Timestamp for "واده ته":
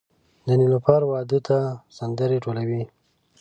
1.11-1.57